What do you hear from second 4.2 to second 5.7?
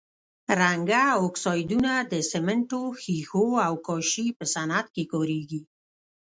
په صنعت کې کاریږي.